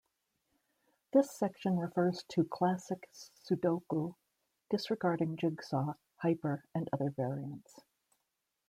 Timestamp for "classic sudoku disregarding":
2.43-5.37